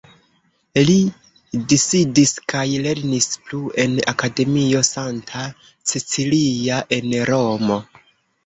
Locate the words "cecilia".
5.93-6.81